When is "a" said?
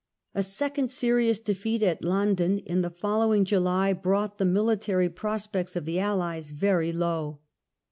0.33-0.41